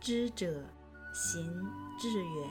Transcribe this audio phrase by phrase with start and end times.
[0.00, 0.64] 知者
[1.12, 1.44] 行
[1.98, 2.48] 志远，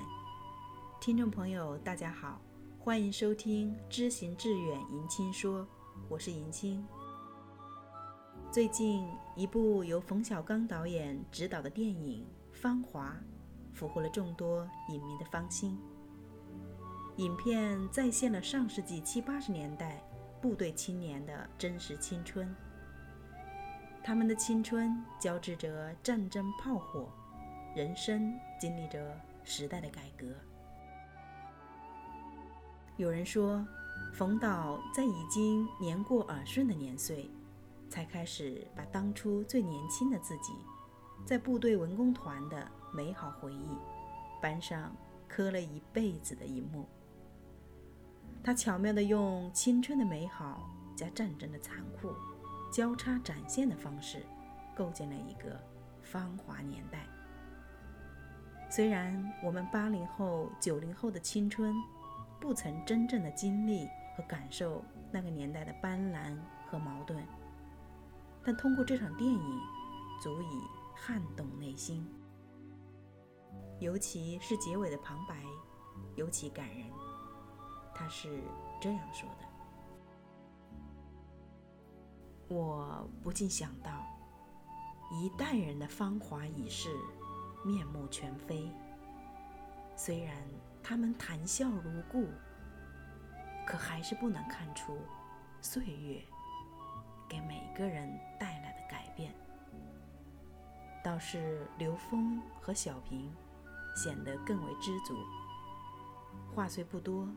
[1.00, 2.42] 听众朋友，大家好，
[2.78, 5.66] 欢迎收听《知行志远》迎亲说，
[6.10, 6.86] 我是迎亲。
[8.52, 12.28] 最近，一部由冯小刚导演执导的电影
[12.62, 13.16] 《芳华》，
[13.74, 15.80] 俘获了众多影迷的芳心。
[17.16, 20.04] 影片再现了上世纪七八十年代
[20.42, 22.54] 部队青年的真实青春。
[24.04, 27.10] 他们的青春交织着战争炮火，
[27.78, 30.26] 人生经历着时代的改革。
[32.96, 33.64] 有人说，
[34.16, 37.30] 冯导在已经年过耳顺的年岁，
[37.88, 40.54] 才开始把当初最年轻的自己，
[41.24, 43.78] 在部队文工团的美好回忆，
[44.42, 44.92] 搬上
[45.28, 46.84] 刻了一辈子的一幕。
[48.44, 52.10] 他巧妙地用青春的美好加战争的残酷。
[52.74, 54.26] 交叉展现的方式，
[54.76, 55.58] 构建了一个
[56.02, 57.08] 芳华年代。
[58.70, 61.74] 虽然我们八零后、九零后的青春，
[62.40, 66.38] 不曾真正的经历和感受那个年代的斑斓
[66.70, 67.26] 和矛盾，
[68.44, 69.60] 但通过这场电影，
[70.22, 70.62] 足以
[70.96, 72.06] 撼动内心。
[73.80, 75.36] 尤其是结尾的旁白，
[76.16, 76.86] 尤其感人。
[77.96, 78.44] 他是
[78.82, 79.46] 这样说的。
[82.54, 84.06] 我不禁想到，
[85.12, 86.90] 一代人的芳华已逝，
[87.64, 88.72] 面目全非。
[89.96, 90.36] 虽然
[90.84, 92.28] 他们谈笑如故，
[93.66, 94.98] 可还是不能看出
[95.60, 96.22] 岁月
[97.28, 98.08] 给每个人
[98.40, 99.34] 带来的改变。
[101.04, 103.34] 倒是刘峰和小平
[103.96, 105.16] 显得更为知足，
[106.54, 107.28] 话虽不多，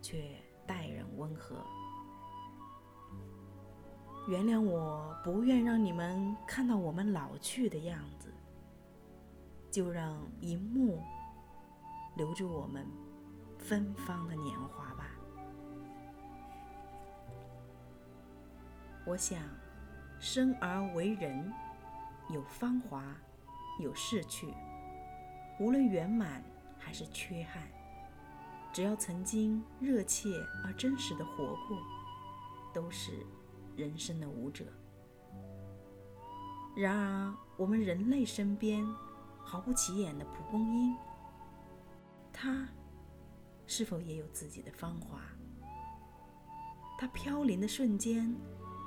[0.00, 1.56] 却待人温和。
[4.28, 8.29] 原谅我不愿让你们看到我们老去的样子，
[9.70, 11.02] 就让一幕
[12.16, 12.86] 留住我们
[13.58, 15.10] 芬芳的年华吧。
[19.06, 19.38] 我想，
[20.18, 21.52] 生而为人，
[22.28, 23.16] 有芳华，
[23.78, 24.52] 有逝去，
[25.58, 26.42] 无论圆满
[26.78, 27.62] 还是缺憾，
[28.72, 30.28] 只要曾经热切
[30.64, 31.78] 而真实的活过，
[32.74, 33.12] 都是。
[33.76, 34.64] 人生的舞者。
[36.76, 38.84] 然而，我们人类身边
[39.50, 40.96] 毫不起眼的蒲公英，
[42.32, 42.68] 它
[43.66, 45.20] 是否也有自己的芳华？
[46.96, 48.32] 它飘零的瞬间，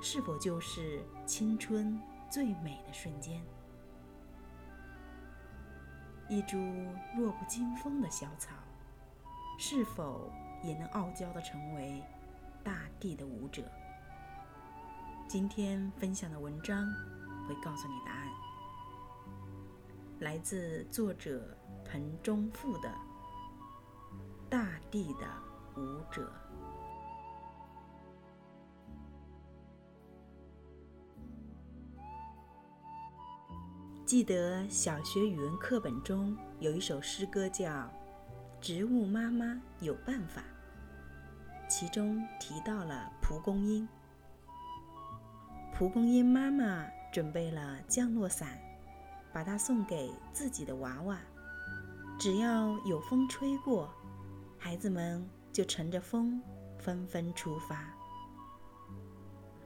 [0.01, 1.99] 是否就是青春
[2.31, 3.43] 最美的瞬间？
[6.29, 6.57] 一株
[7.17, 8.55] 弱不禁风的小草，
[9.59, 10.31] 是否
[10.63, 12.01] 也能傲娇的成为
[12.63, 13.69] 大地的舞者？
[15.27, 16.87] 今天分享的文章
[17.49, 18.29] 会告诉你答案，
[20.23, 21.45] 来自作者
[21.83, 22.87] 彭中富的
[24.49, 25.27] 《大地的
[25.75, 26.21] 舞者》。
[34.05, 37.65] 记得小学语文课本中有一首诗歌叫
[38.61, 40.41] 《植物妈妈有办法》，
[41.67, 43.85] 其中提到了蒲公英。
[45.73, 48.57] 蒲公英妈妈准备了降落伞，
[49.33, 51.17] 把它送给自己的娃娃。
[52.19, 53.89] 只要有风吹过，
[54.57, 56.41] 孩子们就乘着风
[56.77, 57.85] 纷纷出发。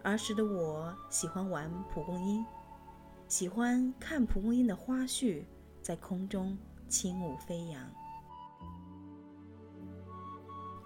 [0.03, 2.45] 儿时的我喜欢玩蒲公英，
[3.27, 5.43] 喜欢看蒲公英的花絮
[5.81, 6.57] 在空中
[6.87, 7.83] 轻舞飞扬。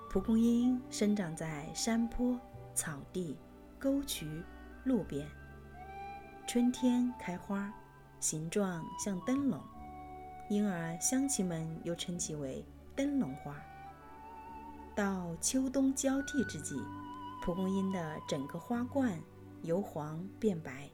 [0.09, 2.37] 蒲公英生长在山坡、
[2.73, 3.37] 草地、
[3.79, 4.43] 沟渠。
[4.83, 5.27] 路边，
[6.47, 7.71] 春天开花，
[8.21, 9.59] 形状像灯笼，
[10.47, 12.63] 因而乡亲们又称其为
[12.95, 13.55] 灯笼花。
[14.95, 16.79] 到秋冬交替之际，
[17.41, 19.19] 蒲公英的整个花冠
[19.63, 20.89] 由黄变白，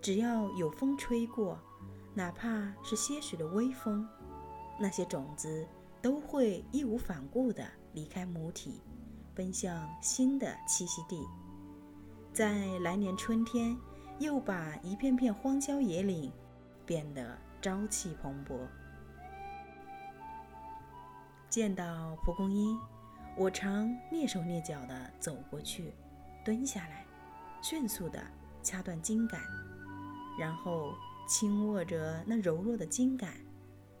[0.00, 1.58] 只要有风吹过，
[2.14, 4.06] 哪怕是些许的微风，
[4.80, 5.64] 那些种子
[6.00, 8.80] 都会义无反顾地离开母体，
[9.34, 11.24] 奔向新的栖息地。
[12.32, 13.76] 在来年春天，
[14.18, 16.32] 又把一片片荒郊野岭
[16.86, 18.56] 变得朝气蓬勃。
[21.48, 22.78] 见到蒲公英，
[23.36, 25.92] 我常蹑手蹑脚地走过去，
[26.44, 27.04] 蹲下来，
[27.60, 28.18] 迅速地
[28.62, 29.38] 掐断茎秆，
[30.38, 30.94] 然后
[31.28, 33.28] 轻握着那柔弱的茎秆，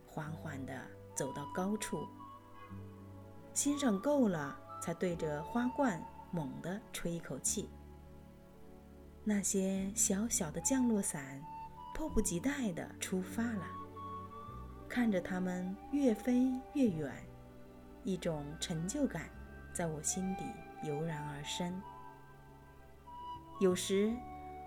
[0.06, 0.72] 缓缓地
[1.14, 2.06] 走到高处，
[3.52, 7.68] 欣赏够了，才对着花冠猛地吹一口气。
[9.24, 11.40] 那些小小的降落伞，
[11.94, 13.64] 迫不及待地出发了，
[14.88, 17.12] 看着它们越飞越远，
[18.02, 19.30] 一种成就感
[19.72, 20.44] 在我心底
[20.82, 21.80] 油然而生。
[23.60, 24.12] 有时，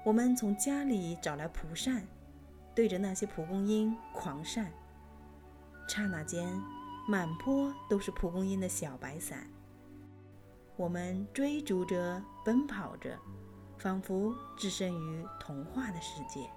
[0.05, 2.07] 我们从家里找来蒲扇，
[2.73, 4.71] 对着那些蒲公英狂扇，
[5.89, 6.47] 刹那间，
[7.09, 9.45] 满坡都是蒲公英的小白伞。
[10.77, 13.19] 我们追逐着，奔跑着，
[13.77, 16.49] 仿佛置身于童话的世界。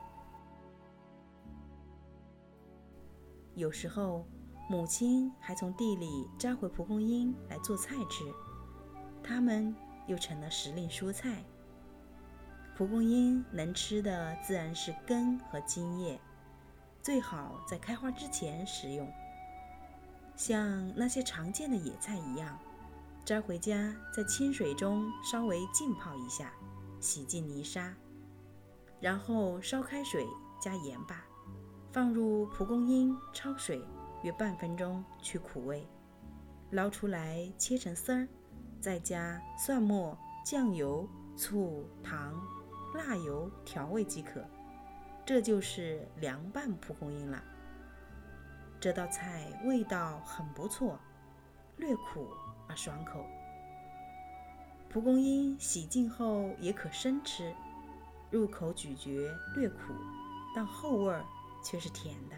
[3.54, 4.24] 有时候，
[4.70, 8.24] 母亲还从地里摘回蒲公英来做菜吃，
[9.22, 9.74] 它们
[10.06, 11.44] 又成了时令蔬菜。
[12.76, 16.20] 蒲公英能吃的自然是根和茎叶，
[17.02, 19.12] 最好在开花之前食用。
[20.36, 22.56] 像那些常见的野菜一样，
[23.24, 26.52] 摘回家在清水中稍微浸泡一下，
[27.00, 27.94] 洗净泥沙，
[29.00, 30.26] 然后烧开水
[30.60, 31.24] 加盐巴。
[31.90, 33.82] 放入蒲公英，焯水
[34.22, 35.88] 约半分钟去苦味，
[36.70, 38.28] 捞出来切成丝儿，
[38.80, 42.40] 再加蒜末、酱油、醋、糖、
[42.94, 44.44] 辣油调味即可。
[45.24, 47.42] 这就是凉拌蒲公英了。
[48.80, 50.98] 这道菜味道很不错，
[51.78, 52.28] 略苦
[52.68, 53.24] 而爽口。
[54.90, 57.54] 蒲公英洗净后也可生吃，
[58.30, 59.76] 入口咀嚼略苦，
[60.54, 61.24] 但后味儿。
[61.60, 62.36] 却是甜的。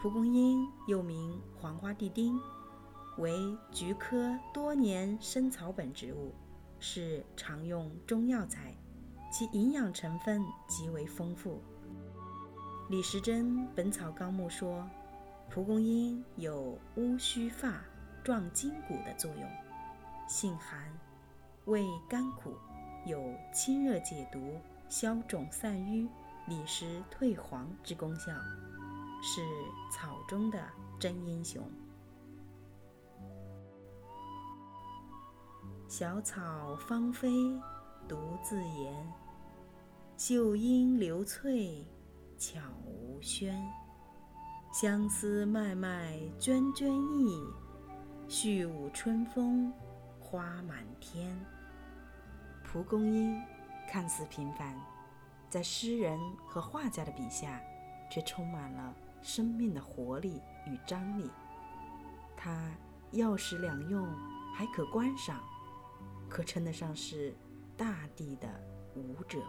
[0.00, 2.38] 蒲公英又名黄花地丁，
[3.16, 6.34] 为菊科多年生草本植物，
[6.78, 8.76] 是常用中药材，
[9.32, 11.62] 其营养成分极为丰富。
[12.90, 14.86] 李时珍《本草纲目》说，
[15.48, 17.82] 蒲公英有乌须发、
[18.30, 19.50] 壮筋骨的作用，
[20.28, 20.88] 性寒，
[21.64, 22.54] 味甘苦，
[23.04, 23.20] 有
[23.52, 24.56] 清热解毒。
[24.88, 26.08] 消肿散瘀、
[26.46, 28.32] 理湿退黄之功效，
[29.20, 29.40] 是
[29.92, 30.64] 草中的
[31.00, 31.60] 真英雄。
[35.88, 37.28] 小草芳菲
[38.06, 39.12] 独自妍，
[40.16, 41.84] 秀英流翠
[42.38, 43.60] 悄无喧。
[44.72, 46.86] 相思脉脉涓涓
[47.18, 47.44] 意，
[48.32, 49.72] 续舞春风
[50.20, 51.36] 花满天。
[52.62, 53.42] 蒲公英。
[53.88, 54.80] 看似平凡，
[55.48, 56.16] 在诗人
[56.46, 57.60] 和画家的笔下，
[58.08, 61.28] 却充满了生命的活力与张力。
[62.36, 62.70] 它
[63.10, 64.06] 药食两用，
[64.54, 65.42] 还可观赏，
[66.28, 67.34] 可称得上是
[67.76, 68.48] 大地的
[68.94, 69.40] 舞者。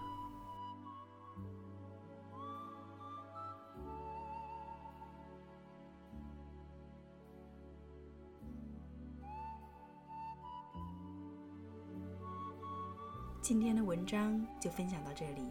[13.41, 15.41] 今天的文章就分享到这里，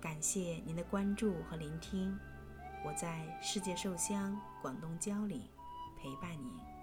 [0.00, 2.16] 感谢您的关注和聆听。
[2.84, 5.42] 我在世界寿乡广东蕉岭
[5.98, 6.75] 陪伴您。